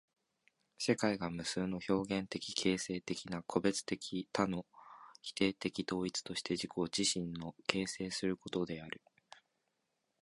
[0.79, 4.65] 世界が無数の表現的形成的な個物的多の
[5.21, 8.99] 否定的統一として自己自身を形成することである。